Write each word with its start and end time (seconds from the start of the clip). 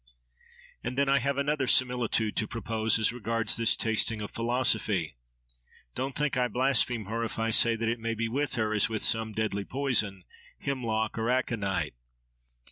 And 0.83 0.97
then 0.97 1.07
I 1.07 1.19
have 1.19 1.37
another 1.37 1.67
similitude 1.67 2.35
to 2.37 2.47
propose, 2.47 2.97
as 2.97 3.13
regards 3.13 3.55
this 3.55 3.75
tasting 3.77 4.19
of 4.19 4.31
philosophy. 4.31 5.15
Don't 5.93 6.15
think 6.15 6.35
I 6.35 6.47
blaspheme 6.47 7.05
her 7.05 7.23
if 7.23 7.37
I 7.37 7.51
say 7.51 7.75
that 7.75 7.87
it 7.87 7.99
may 7.99 8.15
be 8.15 8.27
with 8.27 8.55
her 8.55 8.73
as 8.73 8.89
with 8.89 9.03
some 9.03 9.31
deadly 9.31 9.63
poison, 9.63 10.23
hemlock 10.57 11.19
or 11.19 11.29
aconite. 11.29 11.93